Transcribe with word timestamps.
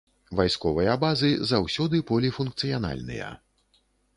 Вайсковыя 0.37 0.95
базы 1.03 1.29
заўсёды 1.51 2.01
поліфункцыянальныя. 2.13 3.29